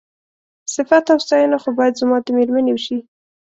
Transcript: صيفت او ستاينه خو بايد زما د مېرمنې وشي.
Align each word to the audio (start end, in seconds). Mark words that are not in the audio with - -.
صيفت 0.73 1.05
او 1.11 1.17
ستاينه 1.25 1.57
خو 1.61 1.69
بايد 1.77 1.93
زما 2.01 2.17
د 2.25 2.27
مېرمنې 2.37 2.71
وشي. 2.73 2.97